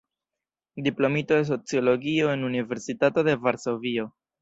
Diplomito 0.87 1.35
de 1.35 1.45
sociologio 1.45 2.33
en 2.33 2.43
Universitato 2.43 3.23
de 3.23 3.35
Varsovio. 3.35 4.15